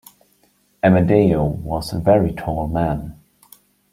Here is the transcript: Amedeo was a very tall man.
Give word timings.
Amedeo 0.81 1.43
was 1.57 1.93
a 1.93 1.99
very 1.99 2.33
tall 2.33 2.67
man. 2.67 3.21